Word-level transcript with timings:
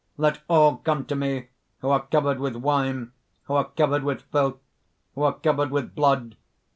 Let 0.17 0.41
all 0.47 0.77
come 0.77 1.05
to 1.05 1.15
me 1.15 1.49
who 1.81 1.89
are 1.91 2.07
covered 2.07 2.39
with 2.39 2.55
wine, 2.55 3.11
who 3.43 3.53
are 3.53 3.65
covered 3.65 4.03
with 4.03 4.23
filth, 4.31 4.57
who 5.13 5.21
are 5.21 5.33
covered 5.37 5.69
with 5.69 5.93
blood! 5.93 6.37